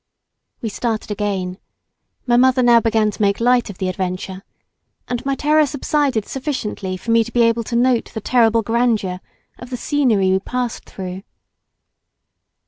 We 0.63 0.69
started 0.69 1.11
again. 1.11 1.59
My 2.25 2.35
mother 2.35 2.63
now 2.63 2.79
began 2.79 3.11
to 3.11 3.21
make 3.21 3.39
light 3.39 3.69
of 3.69 3.77
the 3.77 3.87
adventure, 3.87 4.41
and 5.07 5.23
my 5.27 5.35
terror 5.35 5.67
subsided 5.67 6.25
sufficiently 6.25 6.97
for 6.97 7.11
me 7.11 7.23
to 7.23 7.31
be 7.31 7.43
able 7.43 7.63
to 7.65 7.75
note 7.75 8.09
the 8.11 8.19
terrible 8.19 8.63
grandeur 8.63 9.19
of 9.59 9.69
the 9.69 9.77
scenery 9.77 10.31
we 10.31 10.39
passed 10.39 10.85
through. 10.85 11.21